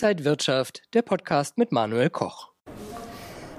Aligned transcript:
Inside 0.00 0.24
Wirtschaft, 0.24 0.82
der 0.94 1.02
Podcast 1.02 1.58
mit 1.58 1.72
Manuel 1.72 2.08
Koch. 2.08 2.52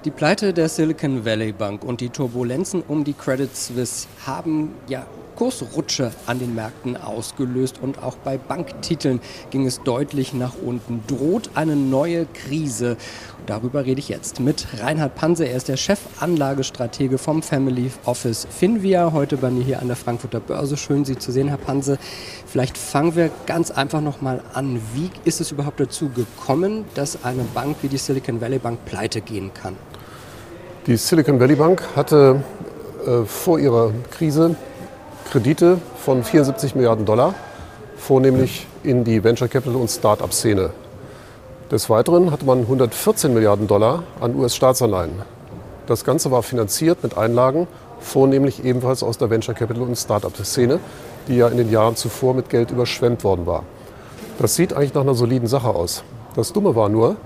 Die 0.06 0.10
Pleite 0.10 0.54
der 0.54 0.70
Silicon 0.70 1.26
Valley 1.26 1.52
Bank 1.52 1.84
und 1.84 2.00
die 2.00 2.08
Turbulenzen 2.08 2.80
um 2.80 3.04
die 3.04 3.12
Credit 3.12 3.54
Suisse 3.54 4.08
haben 4.24 4.74
ja 4.88 5.06
Kursrutsche 5.36 6.12
an 6.24 6.38
den 6.38 6.54
Märkten 6.54 6.96
ausgelöst 6.96 7.78
und 7.82 8.02
auch 8.02 8.16
bei 8.16 8.38
Banktiteln 8.38 9.20
ging 9.50 9.66
es 9.66 9.82
deutlich 9.82 10.32
nach 10.32 10.54
unten. 10.64 11.02
Droht 11.06 11.50
eine 11.56 11.76
neue 11.76 12.24
Krise? 12.24 12.96
Darüber 13.50 13.84
rede 13.84 13.98
ich 13.98 14.08
jetzt 14.08 14.38
mit 14.38 14.64
Reinhard 14.80 15.16
Panse. 15.16 15.44
Er 15.44 15.56
ist 15.56 15.66
der 15.66 15.76
Chefanlagestratege 15.76 17.18
vom 17.18 17.42
Family 17.42 17.90
Office 18.04 18.46
Finvia. 18.48 19.12
Heute 19.12 19.38
bei 19.38 19.50
mir 19.50 19.64
hier 19.64 19.82
an 19.82 19.88
der 19.88 19.96
Frankfurter 19.96 20.38
Börse. 20.38 20.76
Schön, 20.76 21.04
Sie 21.04 21.18
zu 21.18 21.32
sehen, 21.32 21.48
Herr 21.48 21.56
Panse. 21.56 21.98
Vielleicht 22.46 22.78
fangen 22.78 23.16
wir 23.16 23.28
ganz 23.46 23.72
einfach 23.72 24.02
nochmal 24.02 24.40
an. 24.54 24.80
Wie 24.94 25.10
ist 25.24 25.40
es 25.40 25.50
überhaupt 25.50 25.80
dazu 25.80 26.10
gekommen, 26.10 26.84
dass 26.94 27.24
eine 27.24 27.42
Bank 27.42 27.78
wie 27.82 27.88
die 27.88 27.96
Silicon 27.96 28.40
Valley 28.40 28.60
Bank 28.60 28.84
pleite 28.84 29.20
gehen 29.20 29.50
kann? 29.52 29.74
Die 30.86 30.96
Silicon 30.96 31.40
Valley 31.40 31.56
Bank 31.56 31.82
hatte 31.96 32.44
äh, 33.04 33.24
vor 33.24 33.58
ihrer 33.58 33.92
Krise 34.12 34.54
Kredite 35.28 35.78
von 35.96 36.22
74 36.22 36.76
Milliarden 36.76 37.04
Dollar, 37.04 37.34
vornehmlich 37.96 38.68
in 38.84 39.02
die 39.02 39.24
Venture 39.24 39.48
Capital 39.48 39.74
und 39.74 39.90
Start-up-Szene. 39.90 40.70
Des 41.70 41.88
Weiteren 41.88 42.32
hatte 42.32 42.44
man 42.44 42.60
114 42.60 43.32
Milliarden 43.32 43.68
Dollar 43.68 44.02
an 44.20 44.34
US-Staatsanleihen. 44.34 45.22
Das 45.86 46.04
Ganze 46.04 46.30
war 46.30 46.42
finanziert 46.42 47.02
mit 47.02 47.16
Einlagen, 47.16 47.68
vornehmlich 48.00 48.64
ebenfalls 48.64 49.02
aus 49.02 49.18
der 49.18 49.30
Venture 49.30 49.54
Capital 49.54 49.84
und 49.84 49.96
Start-up-Szene, 49.96 50.80
die 51.28 51.36
ja 51.36 51.48
in 51.48 51.58
den 51.58 51.70
Jahren 51.70 51.94
zuvor 51.94 52.34
mit 52.34 52.48
Geld 52.48 52.72
überschwemmt 52.72 53.22
worden 53.22 53.46
war. 53.46 53.62
Das 54.38 54.56
sieht 54.56 54.72
eigentlich 54.72 54.94
nach 54.94 55.02
einer 55.02 55.14
soliden 55.14 55.46
Sache 55.46 55.68
aus. 55.68 56.02
Das 56.34 56.52
Dumme 56.52 56.74
war 56.74 56.88
nur, 56.88 57.16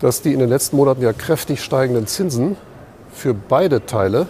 dass 0.00 0.20
die 0.20 0.34
in 0.34 0.40
den 0.40 0.48
letzten 0.50 0.76
Monaten 0.76 1.00
ja 1.00 1.12
kräftig 1.12 1.62
steigenden 1.62 2.06
Zinsen 2.06 2.56
für 3.12 3.32
beide 3.32 3.86
Teile 3.86 4.26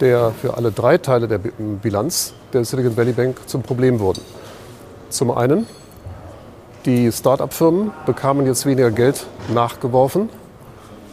der 0.00 0.32
für 0.32 0.56
alle 0.56 0.72
drei 0.72 0.98
Teile 0.98 1.28
der 1.28 1.38
Bilanz 1.38 2.34
der 2.52 2.64
Silicon 2.64 2.96
Valley 2.96 3.12
Bank 3.12 3.48
zum 3.48 3.62
Problem 3.62 4.00
wurden. 4.00 4.20
Zum 5.08 5.30
einen, 5.30 5.66
die 6.86 7.10
Start-up-Firmen 7.10 7.92
bekamen 8.06 8.46
jetzt 8.46 8.66
weniger 8.66 8.90
Geld 8.90 9.26
nachgeworfen 9.52 10.28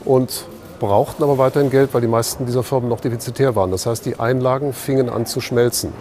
und 0.04 0.46
brauchten 0.80 1.24
aber 1.24 1.38
weiterhin 1.38 1.70
Geld, 1.70 1.94
weil 1.94 2.02
die 2.02 2.08
meisten 2.08 2.46
dieser 2.46 2.64
Firmen 2.64 2.90
noch 2.90 3.00
defizitär 3.00 3.56
waren. 3.56 3.72
Das 3.72 3.86
heißt, 3.86 4.06
die 4.06 4.20
Einlagen 4.20 4.74
fingen 4.74 5.10
an 5.10 5.26
zu 5.26 5.40
schmelzen. 5.40 5.94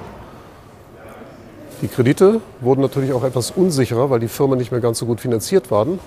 Die 1.83 1.89
Kredite 1.89 2.41
wurden 2.61 2.81
natürlich 2.81 3.13
auch 3.13 3.25
etwas 3.25 3.51
unsicherer, 3.51 4.11
weil 4.11 4.21
die 4.21 4.29
Firmen 4.29 4.59
nicht 4.59 4.71
mehr 4.71 4.81
ganz 4.81 4.99
so 4.99 5.07
gut 5.07 5.21
finanziert 5.21 5.71
waren. 5.71 5.99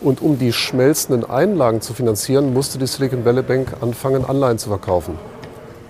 Und 0.00 0.22
um 0.22 0.38
die 0.38 0.52
schmelzenden 0.52 1.28
Einlagen 1.28 1.80
zu 1.80 1.94
finanzieren, 1.94 2.52
musste 2.52 2.78
die 2.78 2.86
Silicon 2.86 3.24
Valley 3.24 3.42
Bank 3.42 3.74
anfangen, 3.80 4.24
Anleihen 4.24 4.58
zu 4.58 4.68
verkaufen. 4.68 5.18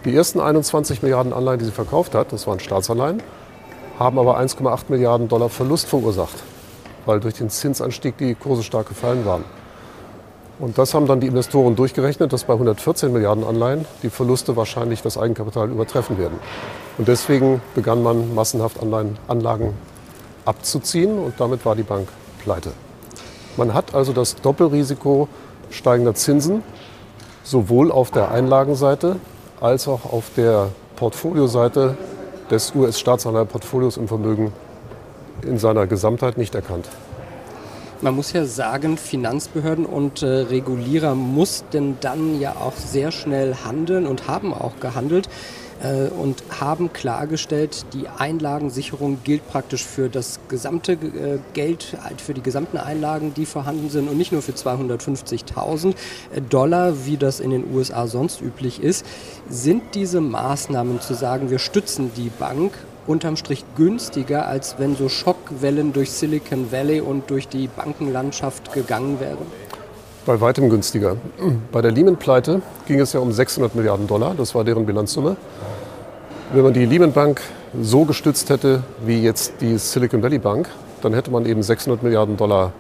Die 0.05 0.15
ersten 0.15 0.41
21 0.41 1.03
Milliarden 1.03 1.33
Anleihen, 1.33 1.61
die 1.61 1.65
sie 1.65 1.71
verkauft 1.71 2.15
hat, 2.15 2.33
das 2.33 2.47
waren 2.47 2.59
Staatsanleihen, 2.59 3.23
haben 3.99 4.19
aber 4.19 4.39
1,8 4.39 4.85
Milliarden 4.89 5.29
Dollar 5.29 5.49
Verlust 5.49 5.87
verursacht, 5.87 6.43
weil 7.07 7.21
durch 7.21 7.35
den 7.35 7.51
Zinsanstieg 7.51 8.17
die 8.19 8.35
Kurse 8.35 8.63
stark 8.63 8.89
gefallen 8.89 9.25
waren. 9.25 9.45
Und 10.59 10.79
das 10.79 10.95
haben 10.95 11.07
dann 11.07 11.21
die 11.21 11.27
Investoren 11.27 11.75
durchgerechnet, 11.75 12.33
dass 12.33 12.45
bei 12.45 12.53
114 12.53 13.13
Milliarden 13.13 13.43
Anleihen 13.43 13.85
die 14.03 14.11
Verluste 14.11 14.55
wahrscheinlich 14.55 15.03
das 15.03 15.19
Eigenkapital 15.19 15.69
übertreffen 15.71 16.19
werden. 16.19 16.39
Und 16.99 17.09
deswegen 17.09 17.61
begann 17.75 18.03
man 18.03 18.35
massenhaft 18.35 18.79
Anlagen 18.81 19.75
abzuziehen 20.45 21.19
und 21.19 21.35
damit 21.39 21.65
war 21.65 21.75
die 21.75 21.83
Bank 21.83 22.09
pleite. 22.43 22.73
Man 23.57 23.75
hat 23.75 23.95
also 23.95 24.13
das 24.13 24.37
Doppelrisiko 24.37 25.29
steigender 25.71 26.15
Zinsen 26.15 26.63
sowohl 27.43 27.91
auf 27.91 28.11
der 28.11 28.31
Einlagenseite 28.31 29.17
als 29.61 29.89
auch 29.89 30.13
auf 30.13 30.31
der 30.37 30.69
Portfolioseite 30.97 31.97
des 32.51 32.75
US-Staatsanleihenportfolios 32.75 33.97
im 33.97 34.09
Vermögen 34.09 34.53
in 35.45 35.59
seiner 35.59 35.87
Gesamtheit 35.87 36.39
nicht 36.39 36.55
erkannt. 36.55 36.89
Man 38.01 38.17
muss 38.17 38.33
ja 38.33 38.45
sagen, 38.45 38.97
Finanzbehörden 38.97 39.87
und 39.87 40.23
äh, 40.23 40.27
Regulierer 40.27 41.15
mussten 41.15 41.99
dann 42.01 42.41
ja 42.41 42.57
auch 42.57 42.75
sehr 42.75 43.13
schnell 43.13 43.55
handeln 43.65 44.07
und 44.07 44.27
haben 44.27 44.53
auch 44.53 44.81
gehandelt. 44.81 45.29
Äh, 45.83 46.09
und 46.09 46.43
haben 46.61 46.93
klargestellt, 46.93 47.87
die 47.93 48.07
Einlagensicherung 48.09 49.19
gilt 49.25 49.47
praktisch 49.49 49.85
für 49.85 50.09
das 50.09 50.39
gesamte 50.49 50.93
äh, 50.93 51.39
Geld, 51.55 51.97
halt 52.03 52.21
für 52.21 52.35
die 52.35 52.43
gesamten 52.43 52.77
Einlagen, 52.77 53.35
die 53.35 53.47
vorhanden 53.47 53.91
sind 53.91 54.09
und 54.09 54.17
nicht 54.17 54.31
nur 54.33 54.43
für 54.43 54.53
250.000 54.53 55.95
äh, 56.35 56.41
Dollar, 56.41 57.05
wie 57.07 57.17
das 57.17 57.41
in 57.41 57.51
den 57.51 57.75
USA 57.75 58.07
sonst 58.07 58.41
üblich 58.41 58.81
ist. 58.81 59.05
Sind 59.49 59.95
diese 59.95 60.21
Maßnahmen 60.21 61.01
zu 61.01 61.15
sagen, 61.15 61.51
wir 61.51 61.59
stützen 61.59 62.13
die 62.17 62.31
Bank 62.31 62.73
unterm 63.07 63.37
Strich 63.37 63.65
günstiger, 63.77 64.47
als 64.47 64.77
wenn 64.79 64.97
so 64.97 65.09
Schockwellen 65.09 65.93
durch 65.93 66.13
Silicon 66.13 66.71
Valley 66.71 67.01
und 67.01 67.31
durch 67.31 67.49
die 67.49 67.69
Bankenlandschaft 67.69 68.73
gegangen 68.73 69.21
wären? 69.21 69.47
Bei 70.25 70.41
weitem 70.41 70.71
günstiger. 70.71 71.17
Bei 71.73 71.83
der 71.83 71.91
Lehman-Pleite 71.91 72.63
ging 72.87 73.01
es 73.01 73.13
ja 73.13 73.21
um 73.21 73.33
600 73.33 73.75
Milliarden 73.75 74.07
Dollar, 74.07 74.35
das 74.37 74.55
war 74.55 74.63
deren 74.65 74.87
Bilanzsumme. 74.87 75.37
Wenn 76.53 76.63
man 76.63 76.73
die 76.73 76.85
Lehman 76.85 77.13
Bank 77.13 77.41
so 77.81 78.05
gestützt 78.05 78.51
hätte 78.51 78.83
wie 79.05 79.23
jetzt 79.23 79.55
die 79.61 79.79
Silicon 79.79 80.23
Valley 80.23 80.39
Bank, 80.39 80.69
dann 81.01 81.15
hätte 81.15 81.31
man 81.31 81.47
eben 81.47 81.63
600 81.63 82.03
Milliarden 82.03 82.37
Dollar 82.37 82.73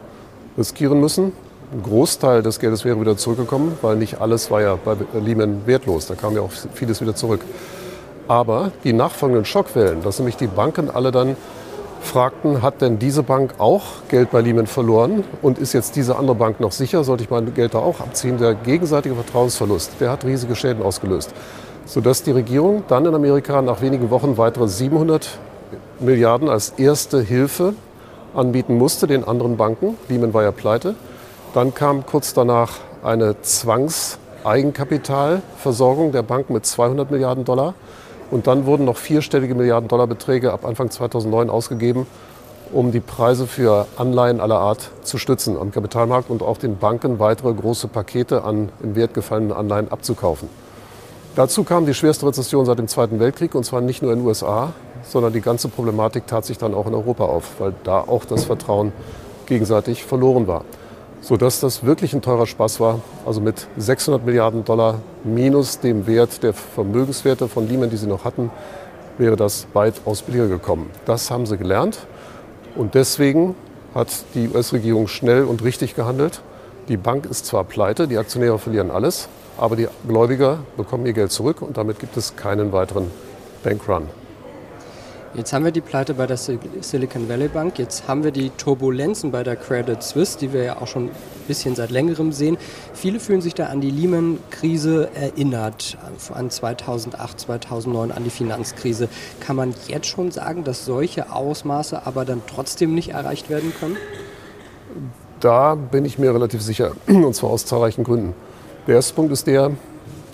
riskieren 0.57 1.01
müssen. 1.01 1.33
Ein 1.73 1.83
Großteil 1.83 2.43
des 2.43 2.61
Geldes 2.61 2.85
wäre 2.85 3.01
wieder 3.01 3.17
zurückgekommen, 3.17 3.79
weil 3.81 3.97
nicht 3.97 4.21
alles 4.21 4.51
war 4.51 4.61
ja 4.61 4.77
bei 4.77 4.95
Lehman 5.19 5.63
wertlos. 5.67 6.07
Da 6.07 6.15
kam 6.15 6.35
ja 6.35 6.43
auch 6.43 6.53
vieles 6.75 7.01
wieder 7.01 7.15
zurück. 7.15 7.41
Aber 8.29 8.71
die 8.85 8.93
nachfolgenden 8.93 9.45
Schockwellen, 9.45 10.03
dass 10.03 10.19
nämlich 10.19 10.37
die 10.37 10.47
Banken 10.47 10.91
alle 10.91 11.11
dann 11.11 11.37
fragten, 12.01 12.63
hat 12.63 12.81
denn 12.81 12.99
diese 12.99 13.23
Bank 13.23 13.55
auch 13.59 13.83
Geld 14.09 14.31
bei 14.31 14.41
Lehman 14.41 14.67
verloren 14.67 15.25
und 15.41 15.59
ist 15.59 15.73
jetzt 15.73 15.97
diese 15.97 16.17
andere 16.17 16.35
Bank 16.35 16.61
noch 16.61 16.73
sicher? 16.73 17.05
Sollte 17.05 17.25
ich 17.25 17.31
mein 17.31 17.55
Geld 17.55 17.75
da 17.75 17.79
auch 17.79 18.01
abziehen? 18.01 18.39
Der 18.39 18.55
gegenseitige 18.55 19.15
Vertrauensverlust, 19.15 19.93
der 20.01 20.11
hat 20.11 20.25
riesige 20.25 20.57
Schäden 20.57 20.83
ausgelöst 20.83 21.33
sodass 21.87 22.23
die 22.23 22.31
Regierung 22.31 22.85
dann 22.89 23.07
in 23.07 23.15
Amerika 23.15 23.63
nach 23.63 23.81
wenigen 23.83 24.11
Wochen 24.11 24.37
weitere 24.39 24.69
700 24.69 25.29
Milliarden 26.01 26.49
als 26.49 26.71
erste 26.71 27.21
Hilfe 27.21 27.75
anbieten 28.35 28.79
musste 28.79 29.07
den 29.07 29.25
anderen 29.25 29.59
Banken. 29.59 29.99
Lehman 30.09 30.33
war 30.33 30.43
ja 30.43 30.53
pleite. 30.53 30.95
Dann 31.55 31.75
kam 31.75 32.07
kurz 32.07 32.33
danach 32.33 32.79
eine 33.03 33.39
Zwangseigenkapitalversorgung 33.43 36.13
der 36.13 36.23
Banken 36.23 36.55
mit 36.55 36.65
200 36.65 37.11
Milliarden 37.11 37.45
Dollar. 37.45 37.75
Und 38.33 38.47
dann 38.47 38.65
wurden 38.65 38.87
noch 38.87 38.97
vierstellige 38.97 39.55
Milliarden 39.55 39.89
Dollar 39.89 40.07
Beträge 40.07 40.55
ab 40.55 40.65
Anfang 40.65 40.91
2009 40.91 41.51
ausgegeben, 41.51 42.07
um 42.73 42.91
die 42.91 43.01
Preise 43.01 43.47
für 43.47 43.87
Anleihen 43.99 44.41
aller 44.41 44.59
Art 44.59 44.91
zu 45.03 45.19
stützen 45.19 45.59
am 45.59 45.71
Kapitalmarkt 45.71 46.31
und 46.31 46.43
auch 46.43 46.57
den 46.57 46.79
Banken 46.79 47.19
weitere 47.19 47.53
große 47.53 47.89
Pakete 47.89 48.43
an 48.43 48.71
im 48.83 48.97
Wert 48.97 49.13
gefallenen 49.13 49.53
Anleihen 49.53 49.93
abzukaufen. 49.93 50.49
Dazu 51.37 51.63
kam 51.63 51.85
die 51.85 51.93
schwerste 51.93 52.27
Rezession 52.27 52.65
seit 52.65 52.79
dem 52.79 52.89
Zweiten 52.89 53.21
Weltkrieg 53.21 53.55
und 53.55 53.65
zwar 53.65 53.83
nicht 53.83 54.01
nur 54.01 54.15
in 54.15 54.21
den 54.21 54.27
USA, 54.27 54.73
sondern 55.03 55.35
die 55.35 55.43
ganze 55.43 55.69
Problematik 55.69 56.27
tat 56.27 56.47
sich 56.47 56.57
dann 56.57 56.73
auch 56.73 56.87
in 56.87 56.95
Europa 56.95 57.25
auf, 57.25 57.61
weil 57.61 57.75
da 57.85 58.01
auch 58.01 58.25
das 58.25 58.45
Vertrauen 58.45 58.93
gegenseitig 59.45 60.05
verloren 60.05 60.47
war. 60.47 60.65
Sodass 61.23 61.61
das 61.61 61.85
wirklich 61.85 62.13
ein 62.15 62.21
teurer 62.21 62.47
Spaß 62.47 62.81
war. 62.81 63.01
Also 63.25 63.41
mit 63.41 63.67
600 63.79 64.27
Milliarden 64.27 64.65
Dollar 64.65 64.99
minus 65.25 65.79
dem 65.79 66.07
Wert 66.07 66.43
der 66.43 66.53
Vermögenswerte 66.53 67.49
von 67.49 67.69
Lehman, 67.69 67.91
die 67.91 67.97
sie 67.97 68.09
noch 68.09 68.25
hatten, 68.25 68.51
wäre 69.19 69.37
das 69.37 69.67
weitaus 69.73 70.23
billiger 70.23 70.49
gekommen. 70.49 70.91
Das 71.07 71.31
haben 71.31 71.47
sie 71.47 71.57
gelernt 71.57 72.07
und 72.75 72.95
deswegen 72.95 73.55
hat 73.95 74.09
die 74.35 74.49
US-Regierung 74.49 75.07
schnell 75.07 75.45
und 75.45 75.63
richtig 75.63 75.95
gehandelt. 75.95 76.43
Die 76.89 76.97
Bank 76.97 77.27
ist 77.27 77.47
zwar 77.47 77.65
pleite, 77.65 78.09
die 78.09 78.19
Aktionäre 78.19 78.59
verlieren 78.59 78.91
alles, 78.91 79.29
aber 79.59 79.77
die 79.77 79.89
Gläubiger 80.09 80.59
bekommen 80.77 81.07
ihr 81.07 81.13
Geld 81.13 81.31
zurück 81.31 81.63
und 81.63 81.77
damit 81.77 82.01
gibt 82.01 82.17
es 82.17 82.35
keinen 82.35 82.73
weiteren 82.73 83.11
Bankrun. 83.63 84.09
Jetzt 85.35 85.55
haben 85.55 85.65
wir 85.65 85.73
die 85.73 85.81
Pleite 85.81 86.13
bei 86.13 86.27
der 86.27 86.37
Silicon 86.37 87.27
Valley 87.27 87.49
Bank, 87.49 87.79
jetzt 87.79 88.07
haben 88.07 88.23
wir 88.23 88.33
die 88.33 88.51
Turbulenzen 88.51 89.31
bei 89.31 89.43
der 89.43 89.57
Credit 89.57 90.03
Suisse, 90.03 90.37
die 90.39 90.53
wir 90.53 90.63
ja 90.63 90.83
auch 90.83 90.87
schon 90.87 91.05
ein 91.05 91.11
bisschen 91.49 91.75
seit 91.75 91.91
längerem 91.91 92.33
sehen. 92.33 92.59
Viele 92.93 93.19
fühlen 93.19 93.41
sich 93.41 93.55
da 93.55 93.67
an 93.67 93.81
die 93.81 93.91
Lehman-Krise 93.91 95.09
erinnert, 95.15 95.97
an 96.35 96.51
2008, 96.51 97.41
2009, 97.41 98.13
an 98.13 98.25
die 98.25 98.31
Finanzkrise. 98.31 99.09
Kann 99.41 99.57
man 99.57 99.73
jetzt 99.89 100.07
schon 100.07 100.31
sagen, 100.33 100.65
dass 100.65 100.85
solche 100.85 101.33
Ausmaße 101.33 102.05
aber 102.05 102.27
dann 102.27 102.43
trotzdem 102.47 102.95
nicht 102.95 103.13
erreicht 103.13 103.49
werden 103.49 103.73
können? 103.81 103.97
Da 105.41 105.77
bin 105.77 106.05
ich 106.05 106.19
mir 106.19 106.35
relativ 106.35 106.61
sicher, 106.61 106.93
und 107.07 107.35
zwar 107.35 107.49
aus 107.49 107.65
zahlreichen 107.65 108.05
Gründen. 108.05 108.35
Der 108.87 108.97
erste 108.97 109.15
Punkt 109.15 109.33
ist 109.33 109.47
der, 109.47 109.71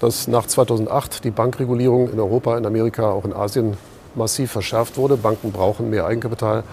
dass 0.01 0.27
nach 0.27 0.47
2008 0.47 1.23
die 1.23 1.31
Bankregulierung 1.31 2.13
in 2.13 2.19
Europa, 2.19 2.59
in 2.59 2.67
Amerika, 2.67 3.13
auch 3.13 3.25
in 3.25 3.33
Asien 3.33 3.77
massiv 4.15 4.53
verschärft 4.53 4.97
wurde. 4.97 5.17
Banken 5.17 5.53
brauchen 5.53 5.91
mehr 5.91 6.07
Eigenkapital 6.07 6.65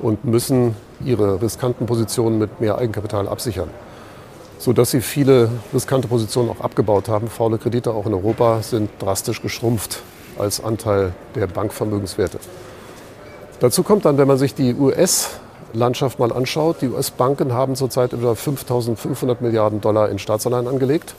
und 0.00 0.24
müssen 0.24 0.74
ihre 1.04 1.40
riskanten 1.40 1.86
Positionen 1.86 2.38
mit 2.38 2.60
mehr 2.60 2.78
Eigenkapital 2.78 3.28
absichern, 3.28 3.70
sodass 4.58 4.90
sie 4.90 5.00
viele 5.00 5.50
riskante 5.72 6.08
Positionen 6.08 6.50
auch 6.50 6.60
abgebaut 6.60 7.08
haben. 7.08 7.28
Faule 7.28 7.58
Kredite 7.58 7.92
auch 7.92 8.06
in 8.06 8.14
Europa 8.14 8.62
sind 8.62 8.90
drastisch 9.00 9.42
geschrumpft 9.42 10.02
als 10.38 10.62
Anteil 10.62 11.12
der 11.34 11.46
Bankvermögenswerte. 11.46 12.38
Dazu 13.60 13.82
kommt 13.82 14.04
dann, 14.04 14.18
wenn 14.18 14.26
man 14.26 14.38
sich 14.38 14.54
die 14.54 14.74
US-Landschaft 14.74 16.18
mal 16.18 16.32
anschaut, 16.32 16.78
die 16.80 16.88
US-Banken 16.88 17.52
haben 17.52 17.76
zurzeit 17.76 18.12
über 18.12 18.32
5.500 18.32 19.36
Milliarden 19.40 19.80
Dollar 19.80 20.08
in 20.08 20.18
Staatsanleihen 20.18 20.66
angelegt 20.66 21.14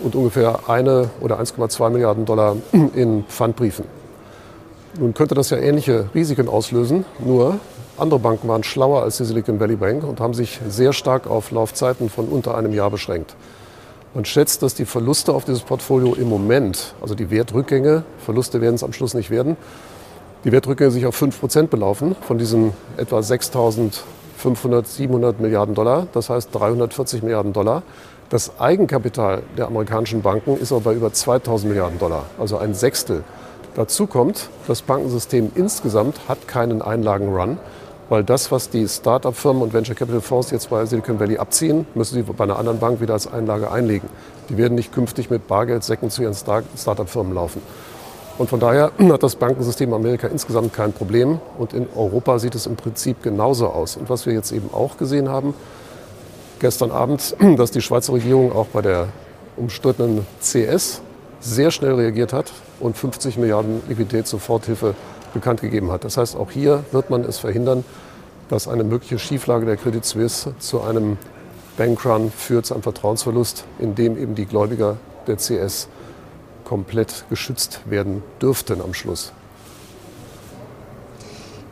und 0.00 0.14
ungefähr 0.14 0.68
eine 0.68 1.10
oder 1.20 1.40
1,2 1.40 1.90
Milliarden 1.90 2.24
Dollar 2.24 2.56
in 2.72 3.24
Pfandbriefen. 3.24 3.84
Nun 4.98 5.12
könnte 5.12 5.34
das 5.34 5.50
ja 5.50 5.58
ähnliche 5.58 6.08
Risiken 6.14 6.48
auslösen, 6.48 7.04
nur 7.18 7.58
andere 7.98 8.18
Banken 8.18 8.48
waren 8.48 8.62
schlauer 8.62 9.02
als 9.02 9.18
die 9.18 9.24
Silicon 9.24 9.60
Valley 9.60 9.76
Bank 9.76 10.04
und 10.04 10.20
haben 10.20 10.32
sich 10.32 10.60
sehr 10.68 10.92
stark 10.92 11.26
auf 11.26 11.50
Laufzeiten 11.50 12.08
von 12.08 12.28
unter 12.28 12.56
einem 12.56 12.72
Jahr 12.72 12.90
beschränkt. 12.90 13.36
Man 14.14 14.24
schätzt, 14.24 14.62
dass 14.62 14.74
die 14.74 14.86
Verluste 14.86 15.34
auf 15.34 15.44
dieses 15.44 15.60
Portfolio 15.60 16.14
im 16.14 16.28
Moment, 16.28 16.94
also 17.02 17.14
die 17.14 17.30
Wertrückgänge, 17.30 18.04
Verluste 18.18 18.62
werden 18.62 18.76
es 18.76 18.82
am 18.82 18.94
Schluss 18.94 19.12
nicht 19.12 19.30
werden, 19.30 19.56
die 20.44 20.52
Wertrückgänge 20.52 20.90
sich 20.90 21.04
auf 21.04 21.20
5% 21.20 21.66
belaufen 21.66 22.16
von 22.22 22.38
diesen 22.38 22.72
etwa 22.96 23.18
6.500, 23.18 24.86
700 24.86 25.40
Milliarden 25.40 25.74
Dollar, 25.74 26.06
das 26.12 26.30
heißt 26.30 26.54
340 26.54 27.22
Milliarden 27.22 27.52
Dollar. 27.52 27.82
Das 28.30 28.58
Eigenkapital 28.58 29.42
der 29.58 29.66
amerikanischen 29.66 30.22
Banken 30.22 30.56
ist 30.56 30.72
aber 30.72 30.80
bei 30.80 30.94
über 30.94 31.12
2000 31.12 31.68
Milliarden 31.68 31.98
Dollar, 31.98 32.24
also 32.38 32.56
ein 32.56 32.72
Sechstel. 32.72 33.22
Dazu 33.76 34.06
kommt, 34.06 34.48
das 34.66 34.80
Bankensystem 34.80 35.52
insgesamt 35.54 36.30
hat 36.30 36.48
keinen 36.48 36.80
Einlagenrun, 36.80 37.58
weil 38.08 38.24
das, 38.24 38.50
was 38.50 38.70
die 38.70 38.88
Start-up-Firmen 38.88 39.60
und 39.60 39.74
Venture 39.74 39.94
Capital 39.94 40.22
Fonds 40.22 40.50
jetzt 40.50 40.70
bei 40.70 40.86
Silicon 40.86 41.20
Valley 41.20 41.36
abziehen, 41.36 41.86
müssen 41.94 42.14
sie 42.14 42.22
bei 42.22 42.44
einer 42.44 42.58
anderen 42.58 42.78
Bank 42.78 43.02
wieder 43.02 43.12
als 43.12 43.30
Einlage 43.30 43.70
einlegen. 43.70 44.08
Die 44.48 44.56
werden 44.56 44.76
nicht 44.76 44.94
künftig 44.94 45.28
mit 45.28 45.46
Bargeldsäcken 45.46 46.08
zu 46.08 46.22
ihren 46.22 46.32
Start-up-Firmen 46.32 47.34
laufen. 47.34 47.60
Und 48.38 48.48
von 48.48 48.60
daher 48.60 48.92
hat 48.98 49.22
das 49.22 49.36
Bankensystem 49.36 49.92
Amerika 49.92 50.26
insgesamt 50.26 50.72
kein 50.72 50.94
Problem. 50.94 51.38
Und 51.58 51.74
in 51.74 51.86
Europa 51.94 52.38
sieht 52.38 52.54
es 52.54 52.66
im 52.66 52.76
Prinzip 52.76 53.22
genauso 53.22 53.66
aus. 53.66 53.98
Und 53.98 54.08
was 54.08 54.24
wir 54.24 54.32
jetzt 54.32 54.52
eben 54.52 54.70
auch 54.72 54.96
gesehen 54.96 55.28
haben, 55.28 55.52
gestern 56.60 56.90
Abend, 56.90 57.36
dass 57.58 57.72
die 57.72 57.82
Schweizer 57.82 58.14
Regierung 58.14 58.56
auch 58.56 58.68
bei 58.68 58.80
der 58.80 59.08
umstrittenen 59.58 60.26
CS 60.40 61.02
sehr 61.40 61.70
schnell 61.70 61.94
reagiert 61.94 62.32
hat 62.32 62.52
und 62.80 62.96
50 62.96 63.36
Milliarden 63.38 63.82
Liquiditätssoforthilfe 63.88 64.94
bekannt 65.34 65.60
gegeben 65.60 65.90
hat. 65.90 66.04
Das 66.04 66.16
heißt, 66.16 66.36
auch 66.36 66.50
hier 66.50 66.84
wird 66.92 67.10
man 67.10 67.24
es 67.24 67.38
verhindern, 67.38 67.84
dass 68.48 68.68
eine 68.68 68.84
mögliche 68.84 69.18
Schieflage 69.18 69.66
der 69.66 69.76
Credit 69.76 70.04
Suisse 70.04 70.54
zu 70.58 70.82
einem 70.82 71.18
Bankrun 71.76 72.30
führt, 72.30 72.66
zu 72.66 72.74
einem 72.74 72.82
Vertrauensverlust, 72.82 73.64
in 73.78 73.94
dem 73.94 74.16
eben 74.16 74.34
die 74.34 74.46
Gläubiger 74.46 74.96
der 75.26 75.36
CS 75.36 75.88
komplett 76.64 77.24
geschützt 77.28 77.80
werden 77.86 78.22
dürften 78.40 78.80
am 78.80 78.94
Schluss. 78.94 79.32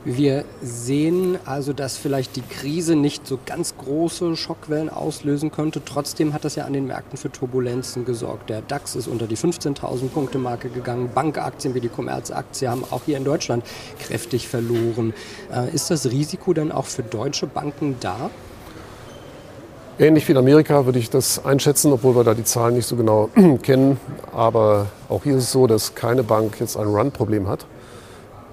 Wir 0.07 0.45
sehen 0.61 1.39
also, 1.47 1.73
dass 1.73 1.97
vielleicht 1.97 2.37
die 2.37 2.43
Krise 2.43 2.95
nicht 2.95 3.27
so 3.27 3.39
ganz 3.47 3.75
große 3.79 4.37
Schockwellen 4.37 4.91
auslösen 4.91 5.51
könnte. 5.51 5.81
Trotzdem 5.83 6.35
hat 6.35 6.45
das 6.45 6.57
ja 6.57 6.67
an 6.67 6.75
den 6.75 6.87
Märkten 6.87 7.17
für 7.17 7.33
Turbulenzen 7.33 8.05
gesorgt. 8.05 8.51
Der 8.51 8.61
DAX 8.61 8.97
ist 8.97 9.09
unter 9.09 9.27
die 9.27 9.39
15.000 9.39 10.09
Punkte 10.09 10.37
Marke 10.37 10.69
gegangen. 10.69 11.09
Bankaktien 11.15 11.75
wie 11.75 11.81
die 11.81 11.89
Commerzaktie 11.89 12.69
haben 12.69 12.85
auch 12.91 13.01
hier 13.07 13.17
in 13.17 13.25
Deutschland 13.25 13.65
kräftig 13.99 14.47
verloren. 14.47 15.15
Äh, 15.51 15.75
ist 15.75 15.91
das 15.91 16.11
Risiko 16.11 16.53
denn 16.53 16.71
auch 16.71 16.85
für 16.85 17.03
deutsche 17.03 17.47
Banken 17.47 17.97
da? 18.01 18.29
Ähnlich 19.99 20.29
wie 20.29 20.33
in 20.33 20.39
Amerika 20.39 20.85
würde 20.85 20.99
ich 20.99 21.09
das 21.09 21.43
einschätzen, 21.47 21.93
obwohl 21.95 22.15
wir 22.15 22.25
da 22.25 22.35
die 22.35 22.45
Zahlen 22.45 22.75
nicht 22.75 22.87
so 22.87 22.97
genau 22.97 23.31
kennen. 23.63 23.99
Aber 24.35 24.89
auch 25.09 25.23
hier 25.23 25.37
ist 25.39 25.45
es 25.45 25.53
so, 25.53 25.67
dass 25.67 25.95
keine 25.95 26.23
Bank 26.23 26.61
jetzt 26.61 26.77
ein 26.77 26.89
Run-Problem 26.89 27.49
hat. 27.49 27.65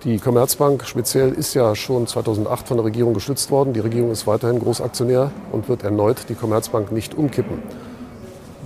Die 0.03 0.17
Commerzbank 0.17 0.87
speziell 0.87 1.31
ist 1.31 1.53
ja 1.53 1.75
schon 1.75 2.07
2008 2.07 2.67
von 2.67 2.77
der 2.77 2.85
Regierung 2.85 3.13
gestützt 3.13 3.51
worden. 3.51 3.73
Die 3.73 3.81
Regierung 3.81 4.09
ist 4.09 4.25
weiterhin 4.25 4.59
Großaktionär 4.59 5.29
und 5.51 5.69
wird 5.69 5.83
erneut 5.83 6.27
die 6.27 6.33
Commerzbank 6.33 6.91
nicht 6.91 7.13
umkippen. 7.13 7.61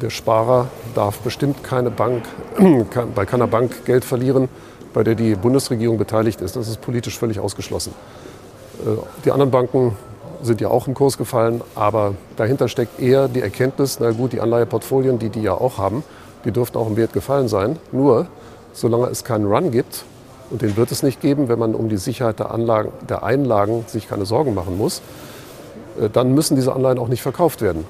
Der 0.02 0.10
Sparer 0.10 0.68
darf 0.94 1.20
bestimmt 1.20 1.62
keine 1.62 1.92
Bank, 1.92 2.24
bei 3.16 3.26
keiner 3.26 3.48
Bank 3.48 3.84
Geld 3.84 4.06
verlieren, 4.06 4.48
bei 4.94 5.04
der 5.04 5.16
die 5.16 5.36
Bundesregierung 5.36 5.98
beteiligt 5.98 6.40
ist. 6.40 6.56
Das 6.56 6.70
ist 6.70 6.80
politisch 6.80 7.20
völlig 7.20 7.42
ausgeschlossen. 7.42 7.94
Äh, 8.86 8.92
die 9.26 9.32
anderen 9.32 9.52
Banken 9.52 9.98
sind 10.42 10.62
ja 10.62 10.70
auch 10.70 10.88
im 10.88 10.94
Kurs 10.94 11.18
gefallen, 11.18 11.60
aber 11.76 12.14
dahinter 12.38 12.70
steckt 12.70 13.02
eher 13.02 13.28
die 13.28 13.42
Erkenntnis, 13.42 14.00
na 14.00 14.12
gut, 14.12 14.32
die 14.32 14.40
Anleiheportfolien, 14.40 15.20
die 15.20 15.28
die 15.28 15.42
ja 15.42 15.54
auch 15.54 15.80
haben, 15.80 16.06
die 16.46 16.52
dürften 16.52 16.78
auch 16.78 16.88
im 16.88 16.96
Wert 16.96 17.12
gefallen 17.12 17.50
sein. 17.50 17.78
Nur, 17.92 18.28
solange 18.72 19.08
es 19.08 19.26
keinen 19.26 19.48
Run 19.48 19.72
gibt, 19.72 20.06
und 20.50 20.62
den 20.62 20.78
wird 20.78 20.92
es 20.92 21.04
nicht 21.04 21.22
geben, 21.22 21.48
wenn 21.50 21.60
man 21.60 21.76
um 21.76 21.90
die 21.90 21.98
Sicherheit 21.98 22.40
der, 22.40 22.52
Anlagen, 22.52 22.92
der 23.08 23.24
Einlagen 23.24 23.86
sich 23.88 24.08
keine 24.08 24.26
Sorgen 24.26 24.54
machen 24.54 24.78
muss. 24.78 25.02
Äh, 26.00 26.10
dann 26.10 26.34
müssen 26.34 26.56
diese 26.56 26.74
Anleihen 26.74 27.00
auch 27.00 27.08
nicht 27.08 27.22
verkauft 27.22 27.62
werden. 27.62 27.86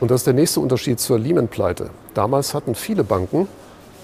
Und 0.00 0.10
das 0.10 0.20
ist 0.20 0.26
der 0.26 0.34
nächste 0.34 0.60
Unterschied 0.60 1.00
zur 1.00 1.18
Lehman-Pleite. 1.18 1.90
Damals 2.14 2.54
hatten 2.54 2.74
viele 2.74 3.04
Banken 3.04 3.48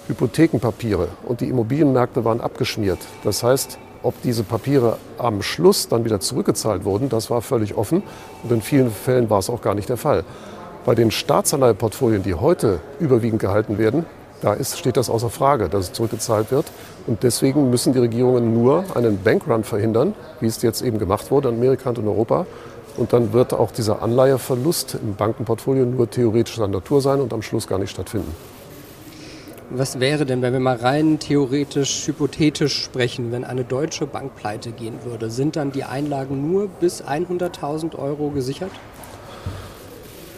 Hypothekenpapiere 0.07 1.07
und 1.25 1.41
die 1.41 1.49
Immobilienmärkte 1.49 2.25
waren 2.25 2.41
abgeschmiert. 2.41 2.99
Das 3.23 3.43
heißt, 3.43 3.77
ob 4.01 4.21
diese 4.21 4.43
Papiere 4.43 4.97
am 5.17 5.41
Schluss 5.41 5.87
dann 5.87 6.03
wieder 6.03 6.19
zurückgezahlt 6.19 6.83
wurden, 6.83 7.07
das 7.07 7.29
war 7.29 7.41
völlig 7.41 7.75
offen 7.75 8.03
und 8.43 8.51
in 8.51 8.61
vielen 8.61 8.91
Fällen 8.91 9.29
war 9.29 9.39
es 9.39 9.49
auch 9.49 9.61
gar 9.61 9.75
nicht 9.75 9.87
der 9.87 9.97
Fall. 9.97 10.25
Bei 10.85 10.93
den 10.93 11.11
Staatsanleiheportfolien, 11.11 12.23
die 12.23 12.33
heute 12.33 12.79
überwiegend 12.99 13.39
gehalten 13.39 13.77
werden, 13.77 14.05
da 14.43 14.53
ist, 14.53 14.77
steht 14.77 14.97
das 14.97 15.09
außer 15.09 15.29
Frage, 15.29 15.69
dass 15.69 15.85
es 15.85 15.93
zurückgezahlt 15.93 16.51
wird. 16.51 16.65
Und 17.07 17.23
deswegen 17.23 17.69
müssen 17.69 17.93
die 17.93 17.99
Regierungen 17.99 18.53
nur 18.53 18.83
einen 18.95 19.21
Bankrun 19.23 19.63
verhindern, 19.63 20.13
wie 20.39 20.47
es 20.47 20.61
jetzt 20.61 20.81
eben 20.81 20.99
gemacht 20.99 21.31
wurde 21.31 21.49
in 21.49 21.55
Amerika 21.55 21.89
und 21.89 21.97
in 21.97 22.07
Europa. 22.07 22.45
Und 22.97 23.13
dann 23.13 23.33
wird 23.33 23.53
auch 23.53 23.71
dieser 23.71 24.03
Anleiheverlust 24.03 24.95
im 25.01 25.15
Bankenportfolio 25.15 25.85
nur 25.85 26.09
theoretischer 26.09 26.67
Natur 26.67 27.01
sein 27.01 27.21
und 27.21 27.33
am 27.33 27.41
Schluss 27.41 27.67
gar 27.67 27.79
nicht 27.79 27.89
stattfinden. 27.89 28.33
Was 29.69 29.99
wäre 29.99 30.25
denn, 30.25 30.43
wenn 30.43 30.53
wir 30.53 30.59
mal 30.59 30.75
rein 30.75 31.17
theoretisch, 31.17 32.05
hypothetisch 32.05 32.83
sprechen, 32.83 33.31
wenn 33.31 33.43
eine 33.43 33.63
deutsche 33.63 34.05
Bank 34.05 34.35
pleite 34.35 34.71
gehen 34.71 34.99
würde? 35.03 35.31
Sind 35.31 35.55
dann 35.55 35.71
die 35.71 35.83
Einlagen 35.83 36.51
nur 36.51 36.67
bis 36.67 37.03
100.000 37.03 37.97
Euro 37.97 38.29
gesichert? 38.29 38.71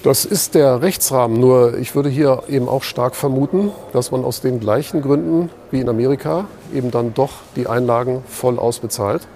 Das 0.05 0.23
ist 0.23 0.53
der 0.53 0.83
Rechtsrahmen. 0.83 1.39
Nur 1.39 1.79
ich 1.79 1.95
würde 1.95 2.09
hier 2.09 2.43
eben 2.47 2.69
auch 2.69 2.83
stark 2.83 3.15
vermuten, 3.15 3.71
dass 3.91 4.11
man 4.11 4.23
aus 4.23 4.39
den 4.39 4.59
gleichen 4.59 5.01
Gründen 5.01 5.49
wie 5.71 5.79
in 5.79 5.89
Amerika 5.89 6.45
eben 6.71 6.91
dann 6.91 7.15
doch 7.15 7.31
die 7.55 7.65
Einlagen 7.65 8.23
voll 8.27 8.59
ausbezahlt. 8.59 9.27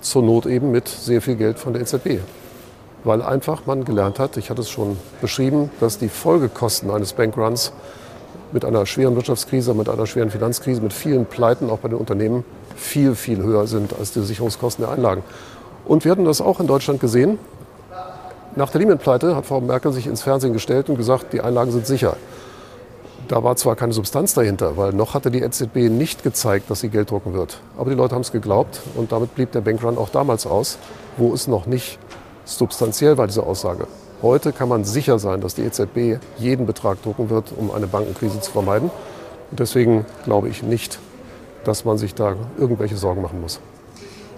Zur 0.00 0.24
Not 0.24 0.46
eben 0.46 0.72
mit 0.72 0.88
sehr 0.88 1.22
viel 1.22 1.36
Geld 1.36 1.60
von 1.60 1.74
der 1.74 1.82
EZB. 1.82 2.18
Weil 3.04 3.22
einfach 3.22 3.66
man 3.66 3.84
gelernt 3.84 4.18
hat, 4.18 4.36
ich 4.36 4.50
hatte 4.50 4.62
es 4.62 4.68
schon 4.68 4.96
beschrieben, 5.20 5.70
dass 5.78 5.98
die 5.98 6.08
Folgekosten 6.08 6.90
eines 6.90 7.12
Bankruns 7.12 7.70
mit 8.50 8.64
einer 8.64 8.84
schweren 8.84 9.14
Wirtschaftskrise, 9.14 9.74
mit 9.74 9.88
einer 9.88 10.08
schweren 10.08 10.32
Finanzkrise, 10.32 10.80
mit 10.80 10.92
vielen 10.92 11.26
Pleiten 11.26 11.70
auch 11.70 11.78
bei 11.78 11.88
den 11.88 11.98
Unternehmen 11.98 12.44
viel, 12.74 13.14
viel 13.14 13.44
höher 13.44 13.68
sind 13.68 13.94
als 13.96 14.10
die 14.10 14.22
Sicherungskosten 14.22 14.86
der 14.86 14.92
Einlagen. 14.92 15.22
Und 15.84 16.04
wir 16.04 16.10
hatten 16.10 16.24
das 16.24 16.40
auch 16.40 16.58
in 16.58 16.66
Deutschland 16.66 16.98
gesehen. 16.98 17.38
Nach 18.56 18.70
der 18.70 18.80
Lehman-Pleite 18.80 19.36
hat 19.36 19.44
Frau 19.44 19.60
Merkel 19.60 19.92
sich 19.92 20.06
ins 20.06 20.22
Fernsehen 20.22 20.54
gestellt 20.54 20.88
und 20.88 20.96
gesagt, 20.96 21.34
die 21.34 21.42
Einlagen 21.42 21.72
sind 21.72 21.86
sicher. 21.86 22.16
Da 23.28 23.44
war 23.44 23.54
zwar 23.56 23.76
keine 23.76 23.92
Substanz 23.92 24.32
dahinter, 24.32 24.78
weil 24.78 24.94
noch 24.94 25.12
hatte 25.12 25.30
die 25.30 25.42
EZB 25.42 25.90
nicht 25.90 26.22
gezeigt, 26.22 26.70
dass 26.70 26.80
sie 26.80 26.88
Geld 26.88 27.10
drucken 27.10 27.34
wird. 27.34 27.60
Aber 27.76 27.90
die 27.90 27.96
Leute 27.96 28.14
haben 28.14 28.22
es 28.22 28.32
geglaubt 28.32 28.80
und 28.94 29.12
damit 29.12 29.34
blieb 29.34 29.52
der 29.52 29.60
Bankrun 29.60 29.98
auch 29.98 30.08
damals 30.08 30.46
aus, 30.46 30.78
wo 31.18 31.34
es 31.34 31.48
noch 31.48 31.66
nicht 31.66 31.98
substanziell 32.46 33.18
war, 33.18 33.26
diese 33.26 33.42
Aussage. 33.42 33.88
Heute 34.22 34.54
kann 34.54 34.70
man 34.70 34.84
sicher 34.84 35.18
sein, 35.18 35.42
dass 35.42 35.54
die 35.54 35.62
EZB 35.62 36.18
jeden 36.38 36.64
Betrag 36.64 37.02
drucken 37.02 37.28
wird, 37.28 37.52
um 37.54 37.70
eine 37.70 37.86
Bankenkrise 37.86 38.40
zu 38.40 38.52
vermeiden. 38.52 38.90
Und 39.50 39.60
deswegen 39.60 40.06
glaube 40.24 40.48
ich 40.48 40.62
nicht, 40.62 40.98
dass 41.64 41.84
man 41.84 41.98
sich 41.98 42.14
da 42.14 42.36
irgendwelche 42.56 42.96
Sorgen 42.96 43.20
machen 43.20 43.38
muss. 43.38 43.60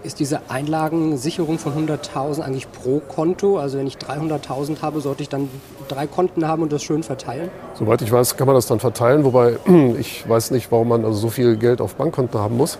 Ist 0.04 0.20
diese 0.20 0.40
Einlagensicherung 0.48 1.58
von 1.58 1.72
100.000 1.72 2.42
eigentlich 2.42 2.70
pro 2.70 3.00
Konto? 3.00 3.58
Also 3.58 3.78
wenn 3.78 3.86
ich 3.86 3.96
300.000 3.96 4.80
habe, 4.80 5.00
sollte 5.00 5.22
ich 5.22 5.28
dann 5.28 5.48
drei 5.88 6.06
Konten 6.06 6.46
haben 6.46 6.62
und 6.62 6.72
das 6.72 6.82
schön 6.82 7.02
verteilen? 7.02 7.50
Soweit 7.74 8.02
ich 8.02 8.12
weiß, 8.12 8.36
kann 8.36 8.46
man 8.46 8.54
das 8.54 8.66
dann 8.66 8.78
verteilen. 8.78 9.24
Wobei 9.24 9.56
ich 9.98 10.28
weiß 10.28 10.52
nicht, 10.52 10.70
warum 10.70 10.88
man 10.88 11.04
also 11.04 11.18
so 11.18 11.28
viel 11.28 11.56
Geld 11.56 11.80
auf 11.80 11.96
Bankkonten 11.96 12.38
haben 12.38 12.56
muss. 12.56 12.78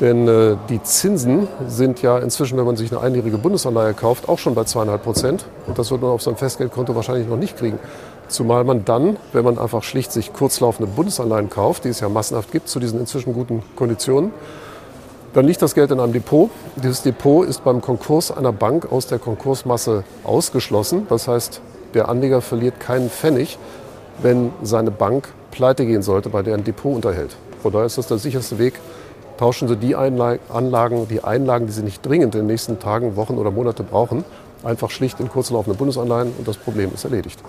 Denn 0.00 0.26
äh, 0.28 0.56
die 0.68 0.82
Zinsen 0.82 1.48
sind 1.68 2.02
ja 2.02 2.18
inzwischen, 2.18 2.58
wenn 2.58 2.66
man 2.66 2.76
sich 2.76 2.90
eine 2.92 3.00
einjährige 3.00 3.38
Bundesanleihe 3.38 3.94
kauft, 3.94 4.28
auch 4.28 4.38
schon 4.38 4.54
bei 4.54 4.64
zweieinhalb 4.64 5.02
Prozent. 5.04 5.44
Und 5.66 5.78
das 5.78 5.90
wird 5.90 6.02
man 6.02 6.10
auf 6.10 6.22
so 6.22 6.30
einem 6.30 6.36
Festgeldkonto 6.36 6.94
wahrscheinlich 6.94 7.28
noch 7.28 7.36
nicht 7.36 7.56
kriegen. 7.56 7.78
Zumal 8.28 8.64
man 8.64 8.84
dann, 8.84 9.16
wenn 9.32 9.44
man 9.44 9.58
einfach 9.58 9.82
schlicht 9.82 10.12
sich 10.12 10.32
kurzlaufende 10.32 10.90
Bundesanleihen 10.90 11.50
kauft, 11.50 11.84
die 11.84 11.90
es 11.90 12.00
ja 12.00 12.08
massenhaft 12.08 12.50
gibt, 12.50 12.68
zu 12.68 12.80
diesen 12.80 12.98
inzwischen 12.98 13.32
guten 13.34 13.62
Konditionen, 13.76 14.32
Dann 15.32 15.46
liegt 15.46 15.62
das 15.62 15.74
Geld 15.74 15.90
in 15.90 15.98
einem 15.98 16.12
Depot. 16.12 16.50
Dieses 16.76 17.02
Depot 17.02 17.46
ist 17.46 17.64
beim 17.64 17.80
Konkurs 17.80 18.30
einer 18.30 18.52
Bank 18.52 18.92
aus 18.92 19.06
der 19.06 19.18
Konkursmasse 19.18 20.04
ausgeschlossen. 20.24 21.06
Das 21.08 21.26
heißt, 21.26 21.62
der 21.94 22.10
Anleger 22.10 22.42
verliert 22.42 22.80
keinen 22.80 23.08
Pfennig, 23.08 23.58
wenn 24.20 24.50
seine 24.62 24.90
Bank 24.90 25.28
pleite 25.50 25.86
gehen 25.86 26.02
sollte, 26.02 26.28
bei 26.28 26.42
der 26.42 26.54
ein 26.54 26.64
Depot 26.64 26.94
unterhält. 26.94 27.34
Von 27.62 27.72
daher 27.72 27.86
ist 27.86 27.96
das 27.96 28.08
der 28.08 28.18
sicherste 28.18 28.58
Weg. 28.58 28.74
Tauschen 29.38 29.68
Sie 29.68 29.76
die 29.76 29.96
Anlagen, 29.96 31.08
die 31.08 31.24
Einlagen, 31.24 31.66
die 31.66 31.72
Sie 31.72 31.82
nicht 31.82 32.04
dringend 32.04 32.34
in 32.34 32.42
den 32.42 32.46
nächsten 32.48 32.78
Tagen, 32.78 33.16
Wochen 33.16 33.38
oder 33.38 33.50
Monate 33.50 33.82
brauchen, 33.82 34.24
einfach 34.62 34.90
schlicht 34.90 35.18
in 35.18 35.30
kurzlaufende 35.30 35.78
Bundesanleihen 35.78 36.32
und 36.36 36.46
das 36.46 36.58
Problem 36.58 36.92
ist 36.92 37.04
erledigt. 37.04 37.40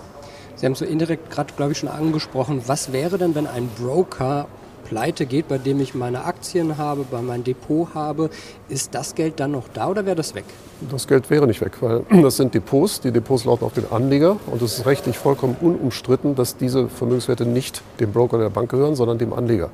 Sie 0.56 0.64
haben 0.64 0.74
so 0.74 0.86
indirekt 0.86 1.30
gerade, 1.30 1.52
glaube 1.54 1.72
ich, 1.72 1.78
schon 1.78 1.90
angesprochen, 1.90 2.62
was 2.66 2.92
wäre 2.92 3.18
denn, 3.18 3.34
wenn 3.34 3.46
ein 3.46 3.68
Broker 3.78 4.46
pleite 4.84 5.26
geht, 5.26 5.48
bei 5.48 5.58
dem 5.58 5.80
ich 5.80 5.94
meine 5.94 6.24
Aktien 6.24 6.78
habe, 6.78 7.04
bei 7.10 7.22
meinem 7.22 7.44
Depot 7.44 7.88
habe, 7.94 8.30
ist 8.68 8.94
das 8.94 9.14
Geld 9.14 9.40
dann 9.40 9.52
noch 9.52 9.68
da 9.72 9.88
oder 9.88 10.06
wäre 10.06 10.16
das 10.16 10.34
weg? 10.34 10.44
Das 10.90 11.08
Geld 11.08 11.30
wäre 11.30 11.46
nicht 11.46 11.60
weg, 11.60 11.72
weil 11.80 12.02
das 12.22 12.36
sind 12.36 12.54
Depots. 12.54 13.00
Die 13.00 13.10
Depots 13.10 13.44
lauten 13.44 13.64
auf 13.64 13.72
den 13.72 13.90
Anleger 13.90 14.36
und 14.46 14.62
es 14.62 14.78
ist 14.78 14.86
rechtlich 14.86 15.18
vollkommen 15.18 15.56
unumstritten, 15.60 16.34
dass 16.34 16.56
diese 16.56 16.88
Vermögenswerte 16.88 17.46
nicht 17.46 17.82
dem 18.00 18.12
Broker 18.12 18.38
der 18.38 18.50
Bank 18.50 18.70
gehören, 18.70 18.94
sondern 18.94 19.18
dem 19.18 19.32
Anleger. 19.32 19.70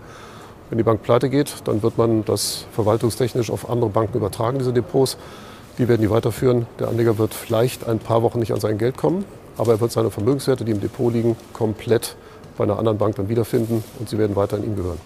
Wenn 0.71 0.79
die 0.79 0.85
Bank 0.85 1.03
pleite 1.03 1.29
geht, 1.29 1.53
dann 1.65 1.83
wird 1.83 1.99
man 1.99 2.25
das 2.25 2.65
verwaltungstechnisch 2.73 3.51
auf 3.51 3.69
andere 3.69 3.91
Banken 3.91 4.17
übertragen, 4.17 4.59
diese 4.59 4.73
Depots. 4.73 5.19
Die 5.79 5.89
werden 5.89 6.01
die 6.01 6.11
weiterführen. 6.11 6.67
Der 6.79 6.89
Anleger 6.89 7.19
wird 7.19 7.35
vielleicht 7.35 7.89
ein 7.89 7.99
paar 7.99 8.23
Wochen 8.23 8.39
nicht 8.39 8.53
an 8.53 8.61
sein 8.61 8.79
Geld 8.79 8.97
kommen, 8.97 9.25
aber 9.57 9.73
er 9.73 9.81
wird 9.81 9.91
seine 9.91 10.11
Vermögenswerte, 10.11 10.65
die 10.65 10.73
im 10.73 10.81
Depot 10.81 11.13
liegen, 11.13 11.37
komplett 11.53 12.17
bei 12.61 12.65
einer 12.65 12.79
anderen 12.79 12.99
Bank 12.99 13.17
dann 13.17 13.31
wiederfinden 13.31 13.83
und 13.99 14.11
sie 14.11 14.19
werden 14.19 14.37
weiter 14.37 14.57
an 14.57 14.65
ihm 14.65 14.77
gehören. 14.77 14.99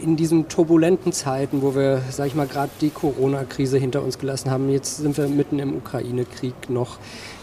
In 0.00 0.16
diesen 0.16 0.48
turbulenten 0.48 1.12
Zeiten, 1.12 1.60
wo 1.60 1.74
wir, 1.74 2.00
sag 2.10 2.28
ich 2.28 2.34
mal, 2.34 2.46
gerade 2.46 2.70
die 2.80 2.88
Corona-Krise 2.88 3.76
hinter 3.76 4.02
uns 4.02 4.18
gelassen 4.18 4.50
haben, 4.50 4.70
jetzt 4.70 4.96
sind 4.96 5.18
wir 5.18 5.28
mitten 5.28 5.58
im 5.58 5.76
Ukraine-Krieg 5.76 6.70
noch 6.70 6.96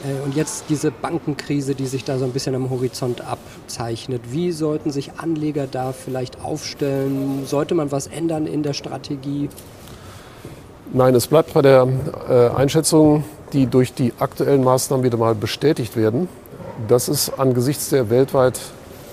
äh, 0.04 0.26
und 0.26 0.36
jetzt 0.36 0.66
diese 0.70 0.90
Bankenkrise, 0.90 1.76
die 1.76 1.86
sich 1.86 2.04
da 2.04 2.18
so 2.18 2.26
ein 2.26 2.32
bisschen 2.32 2.56
am 2.56 2.72
Horizont 2.72 3.22
abzeichnet. 3.22 4.22
Wie 4.32 4.52
sollten 4.52 4.90
sich 4.90 5.12
Anleger 5.18 5.68
da 5.68 5.92
vielleicht 5.92 6.42
aufstellen? 6.44 7.46
Sollte 7.46 7.76
man 7.76 7.92
was 7.92 8.08
ändern 8.08 8.48
in 8.48 8.64
der 8.64 8.74
Strategie? 8.74 9.50
Nein, 10.94 11.14
es 11.14 11.28
bleibt 11.28 11.54
bei 11.54 11.62
der 11.62 11.88
äh, 12.28 12.50
Einschätzung, 12.56 13.24
die 13.54 13.68
durch 13.68 13.94
die 13.94 14.14
aktuellen 14.18 14.64
Maßnahmen 14.64 15.04
wieder 15.04 15.18
mal 15.18 15.36
bestätigt 15.36 15.96
werden, 15.96 16.28
dass 16.88 17.08
es 17.08 17.32
angesichts 17.38 17.90
der 17.90 18.10
weltweit 18.10 18.60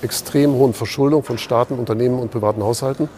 extrem 0.02 0.52
hohen 0.52 0.74
Verschuldung 0.74 1.22
von 1.22 1.38
Staaten, 1.38 1.74
Unternehmen 1.74 2.18
und 2.18 2.30
privaten 2.30 2.62
Haushalten 2.62 3.08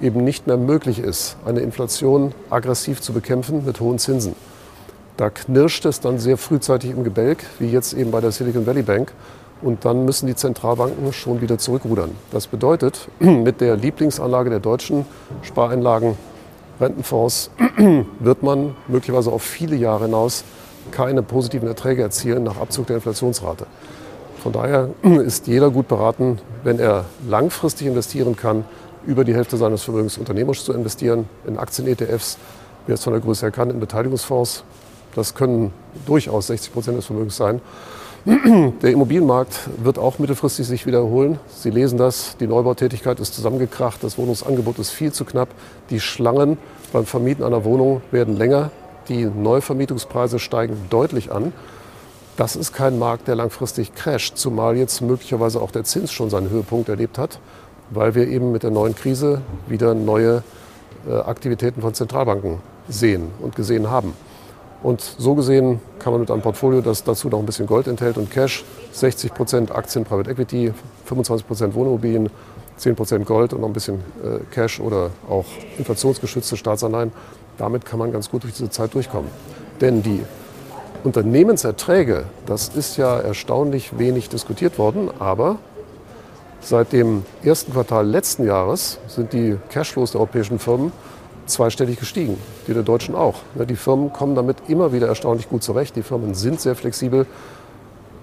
eben 0.00 0.24
nicht 0.24 0.46
mehr 0.46 0.56
möglich 0.56 0.98
ist, 0.98 1.36
eine 1.44 1.60
Inflation 1.60 2.32
aggressiv 2.50 3.00
zu 3.00 3.12
bekämpfen 3.12 3.64
mit 3.64 3.80
hohen 3.80 3.98
Zinsen. 3.98 4.34
Da 5.16 5.30
knirscht 5.30 5.86
es 5.86 6.00
dann 6.00 6.18
sehr 6.18 6.36
frühzeitig 6.36 6.90
im 6.90 7.04
Gebälk, 7.04 7.44
wie 7.60 7.68
jetzt 7.70 7.92
eben 7.92 8.10
bei 8.10 8.20
der 8.20 8.32
Silicon 8.32 8.66
Valley 8.66 8.82
Bank. 8.82 9.12
Und 9.62 9.84
dann 9.84 10.04
müssen 10.04 10.26
die 10.26 10.34
Zentralbanken 10.34 11.12
schon 11.12 11.40
wieder 11.40 11.56
zurückrudern. 11.56 12.10
Das 12.32 12.48
bedeutet, 12.48 13.08
mit 13.20 13.60
der 13.60 13.76
Lieblingsanlage 13.76 14.50
der 14.50 14.58
Deutschen 14.58 15.06
Spareinlagen, 15.42 16.16
Rentenfonds, 16.80 17.50
wird 18.18 18.42
man 18.42 18.74
möglicherweise 18.88 19.30
auf 19.30 19.42
viele 19.42 19.76
Jahre 19.76 20.06
hinaus 20.06 20.42
keine 20.90 21.22
positiven 21.22 21.68
Erträge 21.68 22.02
erzielen 22.02 22.44
nach 22.44 22.56
Abzug 22.56 22.86
der 22.86 22.96
Inflationsrate. 22.96 23.66
Von 24.42 24.52
daher 24.52 24.90
ist 25.24 25.46
jeder 25.46 25.70
gut 25.70 25.88
beraten, 25.88 26.38
wenn 26.62 26.78
er 26.78 27.06
langfristig 27.28 27.86
investieren 27.86 28.36
kann, 28.36 28.64
über 29.06 29.24
die 29.24 29.34
Hälfte 29.34 29.56
seines 29.56 29.82
Vermögens 29.82 30.18
unternehmerisch 30.18 30.64
zu 30.64 30.72
investieren, 30.72 31.28
in 31.46 31.58
Aktien-ETFs, 31.58 32.38
wer 32.86 32.94
es 32.94 33.04
von 33.04 33.12
der 33.12 33.22
Größe 33.22 33.46
her 33.46 33.50
kann, 33.50 33.70
in 33.70 33.80
Beteiligungsfonds. 33.80 34.64
Das 35.14 35.34
können 35.34 35.72
durchaus 36.06 36.48
60 36.48 36.72
Prozent 36.72 36.96
des 36.96 37.06
Vermögens 37.06 37.36
sein. 37.36 37.60
Der 38.82 38.90
Immobilienmarkt 38.90 39.68
wird 39.82 39.98
auch 39.98 40.18
mittelfristig 40.18 40.66
sich 40.66 40.86
wiederholen. 40.86 41.38
Sie 41.48 41.68
lesen 41.68 41.98
das, 41.98 42.36
die 42.38 42.46
Neubautätigkeit 42.46 43.20
ist 43.20 43.34
zusammengekracht, 43.34 44.02
das 44.02 44.16
Wohnungsangebot 44.16 44.78
ist 44.78 44.90
viel 44.90 45.12
zu 45.12 45.26
knapp. 45.26 45.50
Die 45.90 46.00
Schlangen 46.00 46.56
beim 46.92 47.04
Vermieten 47.04 47.44
einer 47.44 47.64
Wohnung 47.64 48.00
werden 48.10 48.36
länger, 48.36 48.70
die 49.08 49.24
Neuvermietungspreise 49.24 50.38
steigen 50.38 50.76
deutlich 50.90 51.32
an. 51.32 51.52
Das 52.36 52.56
ist 52.56 52.72
kein 52.72 52.98
Markt, 52.98 53.28
der 53.28 53.36
langfristig 53.36 53.94
crasht, 53.94 54.36
zumal 54.36 54.76
jetzt 54.76 55.00
möglicherweise 55.00 55.60
auch 55.60 55.70
der 55.70 55.84
Zins 55.84 56.12
schon 56.12 56.30
seinen 56.30 56.50
Höhepunkt 56.50 56.88
erlebt 56.88 57.16
hat, 57.16 57.38
weil 57.90 58.14
wir 58.14 58.26
eben 58.26 58.50
mit 58.50 58.64
der 58.64 58.70
neuen 58.70 58.96
Krise 58.96 59.42
wieder 59.68 59.94
neue 59.94 60.42
äh, 61.08 61.14
Aktivitäten 61.14 61.80
von 61.80 61.94
Zentralbanken 61.94 62.58
sehen 62.88 63.30
und 63.40 63.54
gesehen 63.54 63.90
haben. 63.90 64.14
Und 64.82 65.00
so 65.00 65.34
gesehen 65.34 65.80
kann 65.98 66.12
man 66.12 66.20
mit 66.20 66.30
einem 66.30 66.42
Portfolio, 66.42 66.82
das 66.82 67.04
dazu 67.04 67.28
noch 67.28 67.38
ein 67.38 67.46
bisschen 67.46 67.66
Gold 67.66 67.86
enthält 67.86 68.18
und 68.18 68.30
Cash, 68.30 68.64
60% 68.94 69.72
Aktien 69.72 70.04
Private 70.04 70.30
Equity, 70.30 70.74
25% 71.08 71.72
Wohnimmobilien, 71.72 72.28
10% 72.78 73.24
Gold 73.24 73.54
und 73.54 73.60
noch 73.60 73.68
ein 73.68 73.72
bisschen 73.72 74.00
äh, 74.22 74.40
Cash 74.50 74.80
oder 74.80 75.10
auch 75.28 75.46
inflationsgeschützte 75.78 76.56
Staatsanleihen, 76.56 77.12
damit 77.58 77.84
kann 77.84 77.98
man 77.98 78.12
ganz 78.12 78.30
gut 78.30 78.42
durch 78.44 78.54
diese 78.54 78.70
Zeit 78.70 78.94
durchkommen. 78.94 79.30
Denn 79.80 80.02
die 80.02 80.22
Unternehmenserträge, 81.04 82.24
das 82.46 82.68
ist 82.68 82.96
ja 82.96 83.18
erstaunlich 83.18 83.98
wenig 83.98 84.28
diskutiert 84.28 84.78
worden, 84.78 85.10
aber 85.18 85.58
seit 86.60 86.92
dem 86.92 87.24
ersten 87.42 87.72
Quartal 87.72 88.06
letzten 88.06 88.46
Jahres 88.46 88.98
sind 89.06 89.32
die 89.32 89.56
Cashflows 89.68 90.12
der 90.12 90.20
europäischen 90.20 90.58
Firmen 90.58 90.92
zweistellig 91.46 91.98
gestiegen, 91.98 92.38
die 92.66 92.72
der 92.74 92.82
Deutschen 92.82 93.14
auch. 93.14 93.36
Die 93.54 93.76
Firmen 93.76 94.12
kommen 94.12 94.34
damit 94.34 94.56
immer 94.68 94.92
wieder 94.92 95.08
erstaunlich 95.08 95.48
gut 95.48 95.62
zurecht. 95.62 95.94
Die 95.96 96.02
Firmen 96.02 96.34
sind 96.34 96.60
sehr 96.60 96.74
flexibel. 96.74 97.26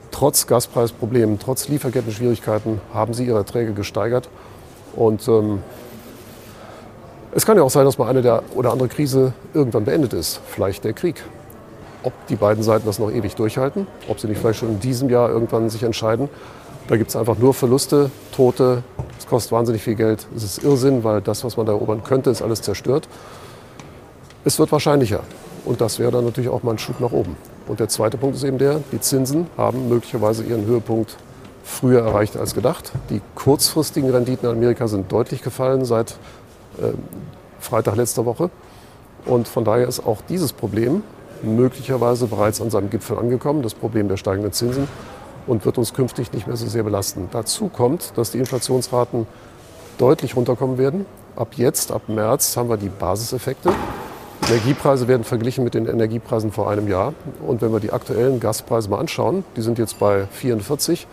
Trotz 0.09 0.47
Gaspreisproblemen, 0.47 1.39
trotz 1.39 1.67
Lieferketten-Schwierigkeiten 1.67 2.81
haben 2.93 3.13
sie 3.13 3.25
ihre 3.25 3.37
Erträge 3.37 3.73
gesteigert. 3.73 4.27
Und 4.95 5.27
ähm, 5.27 5.59
es 7.33 7.45
kann 7.45 7.57
ja 7.57 7.63
auch 7.63 7.69
sein, 7.69 7.85
dass 7.85 7.97
mal 7.97 8.09
eine 8.09 8.21
der 8.21 8.43
oder 8.55 8.71
andere 8.71 8.89
Krise 8.89 9.33
irgendwann 9.53 9.85
beendet 9.85 10.13
ist. 10.13 10.41
Vielleicht 10.47 10.83
der 10.83 10.93
Krieg. 10.93 11.23
Ob 12.03 12.13
die 12.27 12.35
beiden 12.35 12.63
Seiten 12.63 12.85
das 12.85 12.99
noch 12.99 13.11
ewig 13.11 13.35
durchhalten, 13.35 13.87
ob 14.07 14.19
sie 14.19 14.27
nicht 14.27 14.39
vielleicht 14.39 14.59
schon 14.59 14.69
in 14.69 14.79
diesem 14.79 15.09
Jahr 15.09 15.29
irgendwann 15.29 15.69
sich 15.69 15.83
entscheiden. 15.83 16.29
Da 16.87 16.97
gibt 16.97 17.09
es 17.09 17.15
einfach 17.15 17.37
nur 17.37 17.53
Verluste, 17.53 18.11
Tote. 18.35 18.83
Es 19.17 19.27
kostet 19.27 19.51
wahnsinnig 19.51 19.83
viel 19.83 19.95
Geld. 19.95 20.27
Es 20.35 20.43
ist 20.43 20.63
Irrsinn, 20.63 21.03
weil 21.03 21.21
das, 21.21 21.43
was 21.43 21.55
man 21.55 21.65
da 21.65 21.71
erobern 21.71 22.03
könnte, 22.03 22.31
ist 22.31 22.41
alles 22.41 22.61
zerstört. 22.61 23.07
Es 24.43 24.59
wird 24.59 24.71
wahrscheinlicher. 24.71 25.21
Und 25.63 25.79
das 25.79 25.99
wäre 25.99 26.11
dann 26.11 26.25
natürlich 26.25 26.49
auch 26.49 26.63
mal 26.63 26.71
ein 26.71 26.79
Schub 26.79 26.99
nach 26.99 27.11
oben. 27.11 27.37
Und 27.67 27.79
der 27.79 27.87
zweite 27.87 28.17
Punkt 28.17 28.35
ist 28.35 28.43
eben 28.43 28.57
der, 28.57 28.81
die 28.91 28.99
Zinsen 28.99 29.47
haben 29.55 29.87
möglicherweise 29.87 30.43
ihren 30.43 30.65
Höhepunkt 30.65 31.15
früher 31.63 32.01
erreicht 32.01 32.35
als 32.35 32.55
gedacht. 32.55 32.91
Die 33.09 33.21
kurzfristigen 33.35 34.09
Renditen 34.09 34.49
in 34.49 34.55
Amerika 34.55 34.87
sind 34.87 35.11
deutlich 35.11 35.43
gefallen 35.43 35.85
seit 35.85 36.15
Freitag 37.59 37.95
letzter 37.95 38.25
Woche. 38.25 38.49
Und 39.25 39.47
von 39.47 39.63
daher 39.63 39.87
ist 39.87 40.05
auch 40.05 40.21
dieses 40.27 40.53
Problem 40.53 41.03
möglicherweise 41.43 42.27
bereits 42.27 42.61
an 42.61 42.69
seinem 42.69 42.89
Gipfel 42.89 43.17
angekommen, 43.17 43.61
das 43.61 43.73
Problem 43.73 44.07
der 44.07 44.17
steigenden 44.17 44.51
Zinsen, 44.51 44.87
und 45.47 45.65
wird 45.65 45.77
uns 45.77 45.93
künftig 45.93 46.31
nicht 46.33 46.47
mehr 46.47 46.55
so 46.55 46.67
sehr 46.67 46.83
belasten. 46.83 47.29
Dazu 47.31 47.67
kommt, 47.67 48.13
dass 48.15 48.31
die 48.31 48.37
Inflationsraten 48.37 49.25
deutlich 49.97 50.35
runterkommen 50.35 50.77
werden. 50.77 51.05
Ab 51.35 51.53
jetzt, 51.55 51.91
ab 51.91 52.03
März, 52.07 52.57
haben 52.57 52.69
wir 52.69 52.77
die 52.77 52.89
Basiseffekte. 52.89 53.71
Energiepreise 54.47 55.07
werden 55.07 55.23
verglichen 55.23 55.63
mit 55.63 55.73
den 55.73 55.85
Energiepreisen 55.85 56.51
vor 56.51 56.69
einem 56.69 56.87
Jahr. 56.87 57.13
Und 57.45 57.61
wenn 57.61 57.71
wir 57.71 57.79
die 57.79 57.91
aktuellen 57.91 58.39
Gaspreise 58.39 58.89
mal 58.89 58.99
anschauen, 58.99 59.43
die 59.55 59.61
sind 59.61 59.79
jetzt 59.79 59.97
bei 59.99 60.27
44. 60.31 61.07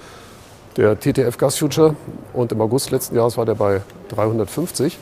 Der 0.76 0.98
TTF 0.98 1.36
Gas 1.38 1.58
Future 1.58 1.94
und 2.32 2.52
im 2.52 2.60
August 2.60 2.90
letzten 2.90 3.16
Jahres 3.16 3.36
war 3.36 3.46
der 3.46 3.54
bei 3.54 3.80
350. 4.08 4.98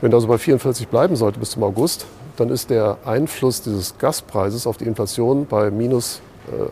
Wenn 0.00 0.18
so 0.18 0.26
bei 0.26 0.38
44 0.38 0.88
bleiben 0.88 1.14
sollte 1.16 1.38
bis 1.38 1.50
zum 1.50 1.62
August, 1.62 2.06
dann 2.36 2.48
ist 2.48 2.70
der 2.70 2.96
Einfluss 3.04 3.60
dieses 3.60 3.98
Gaspreises 3.98 4.66
auf 4.66 4.78
die 4.78 4.84
Inflation 4.84 5.46
bei 5.46 5.70
minus 5.70 6.22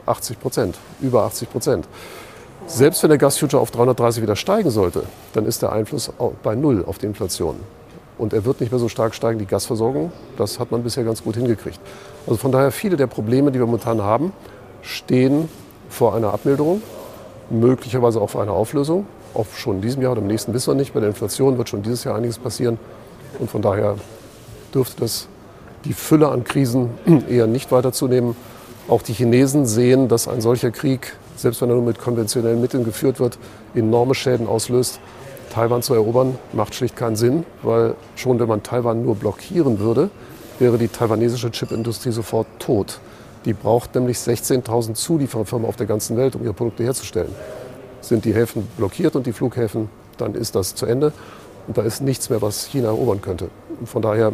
80 0.07 0.37
äh, 0.37 0.41
Prozent, 0.41 0.79
über 1.01 1.25
80 1.25 1.51
Prozent. 1.51 1.89
Selbst 2.67 3.03
wenn 3.03 3.11
der 3.11 3.19
Gasfuture 3.19 3.61
auf 3.61 3.71
330 3.71 4.23
wieder 4.23 4.37
steigen 4.37 4.71
sollte, 4.71 5.05
dann 5.33 5.47
ist 5.47 5.63
der 5.63 5.73
Einfluss 5.73 6.11
bei 6.43 6.55
Null 6.55 6.85
auf 6.87 6.99
die 6.99 7.07
Inflation. 7.07 7.57
Und 8.19 8.33
er 8.33 8.45
wird 8.45 8.61
nicht 8.61 8.73
mehr 8.73 8.79
so 8.79 8.89
stark 8.89 9.15
steigen, 9.15 9.39
die 9.39 9.47
Gasversorgung. 9.47 10.13
Das 10.37 10.59
hat 10.59 10.71
man 10.71 10.83
bisher 10.83 11.05
ganz 11.05 11.23
gut 11.23 11.37
hingekriegt. 11.37 11.79
Also 12.27 12.37
von 12.39 12.51
daher, 12.51 12.73
viele 12.73 12.97
der 12.97 13.07
Probleme, 13.07 13.53
die 13.53 13.59
wir 13.59 13.67
momentan 13.67 14.03
haben, 14.03 14.33
stehen 14.83 15.49
vor 15.89 16.15
einer 16.15 16.33
Abmilderung, 16.33 16.83
möglicherweise 17.49 18.21
auch 18.21 18.31
vor 18.31 18.43
einer 18.43 18.53
Auflösung. 18.53 19.07
Auch 19.35 19.47
schon 19.55 19.77
in 19.77 19.83
diesem 19.83 20.03
Jahr 20.03 20.13
oder 20.13 20.21
im 20.21 20.27
nächsten 20.27 20.53
wissen 20.53 20.73
wir 20.73 20.75
nicht. 20.75 20.95
Bei 20.95 21.01
der 21.01 21.11
Inflation 21.11 21.59
wird 21.59 21.69
schon 21.69 21.83
dieses 21.83 22.05
Jahr 22.05 22.17
einiges 22.17 22.39
passieren. 22.39 22.79
Und 23.39 23.51
von 23.51 23.63
daher 23.63 23.97
dürfte 24.75 25.01
das 25.01 25.29
die 25.85 25.93
Fülle 25.93 26.29
an 26.29 26.45
Krisen 26.45 26.91
eher 27.29 27.47
nicht 27.47 27.71
weiter 27.73 27.93
zunehmen. 27.93 28.37
Auch 28.89 29.03
die 29.03 29.13
Chinesen 29.13 29.67
sehen, 29.67 30.09
dass 30.09 30.29
ein 30.29 30.41
solcher 30.41 30.71
Krieg, 30.71 31.17
selbst 31.37 31.61
wenn 31.61 31.69
er 31.69 31.77
nur 31.77 31.85
mit 31.85 31.99
konventionellen 31.99 32.61
Mitteln 32.61 32.85
geführt 32.85 33.21
wird, 33.21 33.39
enorme 33.75 34.15
Schäden 34.15 34.47
auslöst. 34.47 35.01
Taiwan 35.51 35.83
zu 35.83 35.95
erobern 35.95 36.39
macht 36.53 36.75
schlicht 36.75 36.97
keinen 36.97 37.17
Sinn, 37.17 37.45
weil 37.63 37.95
schon 38.17 38.39
wenn 38.39 38.49
man 38.49 38.63
Taiwan 38.63 39.03
nur 39.03 39.15
blockieren 39.15 39.79
würde, 39.79 40.11
wäre 40.59 40.79
die 40.79 40.89
taiwanesische 40.89 41.51
Chipindustrie 41.51 42.13
sofort 42.13 42.47
tot. 42.59 43.01
Die 43.45 43.53
braucht 43.53 43.95
nämlich 43.95 44.19
16.000 44.19 44.95
Zuliefererfirmen 44.95 45.67
auf 45.67 45.77
der 45.77 45.87
ganzen 45.87 46.17
Welt, 46.17 46.35
um 46.35 46.43
ihre 46.43 46.53
Produkte 46.53 46.85
herzustellen. 46.85 47.35
Sind 48.01 48.25
die 48.25 48.35
Häfen 48.35 48.67
blockiert 48.77 49.17
und 49.17 49.27
die 49.27 49.33
Flughäfen, 49.33 49.89
dann 50.19 50.35
ist 50.35 50.55
das 50.55 50.75
zu 50.75 50.87
Ende. 50.87 51.13
Und 51.69 51.77
da 51.77 51.83
ist 51.83 52.01
nichts 52.01 52.31
mehr, 52.31 52.41
was 52.41 52.65
China 52.65 52.89
erobern 52.89 53.21
könnte. 53.21 53.51
Und 53.79 53.89
von 53.89 54.01
daher 54.03 54.33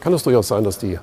kann 0.00 0.14
es 0.14 0.22
durchaus 0.22 0.48
sein, 0.48 0.64
dass, 0.64 0.78
die, 0.78 0.98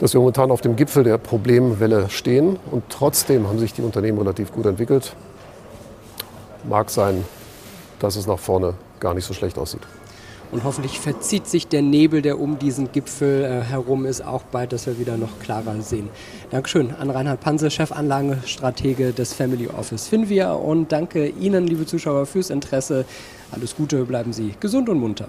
dass 0.00 0.12
wir 0.12 0.20
momentan 0.20 0.50
auf 0.50 0.60
dem 0.60 0.74
Gipfel 0.74 1.04
der 1.04 1.16
Problemwelle 1.16 2.10
stehen. 2.10 2.58
Und 2.70 2.82
trotzdem 2.90 3.46
haben 3.46 3.60
sich 3.60 3.72
die 3.72 3.82
Unternehmen 3.82 4.18
relativ 4.18 4.52
gut 4.52 4.66
entwickelt. 4.66 5.14
Mag 6.64 6.90
sein, 6.90 7.24
dass 8.00 8.16
es 8.16 8.26
nach 8.26 8.40
vorne 8.40 8.74
gar 8.98 9.14
nicht 9.14 9.24
so 9.24 9.32
schlecht 9.32 9.58
aussieht. 9.58 9.82
Und 10.52 10.62
hoffentlich 10.62 11.00
verzieht 11.00 11.46
sich 11.46 11.66
der 11.66 11.82
Nebel, 11.82 12.22
der 12.22 12.38
um 12.38 12.58
diesen 12.58 12.92
Gipfel 12.92 13.44
äh, 13.44 13.62
herum 13.62 14.06
ist, 14.06 14.24
auch 14.24 14.42
bald, 14.44 14.72
dass 14.72 14.86
wir 14.86 14.98
wieder 14.98 15.16
noch 15.16 15.40
klarer 15.40 15.80
sehen. 15.82 16.08
Dankeschön 16.50 16.94
an 16.94 17.10
Reinhard 17.10 17.40
Panse, 17.40 17.70
Chefanlagenstratege 17.70 19.12
des 19.12 19.34
Family 19.34 19.66
Office 19.66 20.06
Finvia. 20.06 20.52
Und 20.52 20.92
danke 20.92 21.28
Ihnen, 21.28 21.66
liebe 21.66 21.84
Zuschauer, 21.84 22.26
fürs 22.26 22.50
Interesse. 22.50 23.04
Alles 23.50 23.74
Gute, 23.74 24.04
bleiben 24.04 24.32
Sie 24.32 24.54
gesund 24.60 24.88
und 24.88 25.00
munter. 25.00 25.28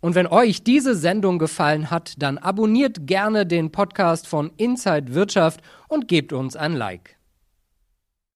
Und 0.00 0.14
wenn 0.14 0.26
euch 0.26 0.62
diese 0.62 0.94
Sendung 0.94 1.38
gefallen 1.38 1.90
hat, 1.90 2.14
dann 2.18 2.36
abonniert 2.36 3.06
gerne 3.06 3.46
den 3.46 3.72
Podcast 3.72 4.26
von 4.26 4.50
Inside 4.58 5.14
Wirtschaft 5.14 5.60
und 5.88 6.08
gebt 6.08 6.34
uns 6.34 6.56
ein 6.56 6.74
Like. 6.74 7.16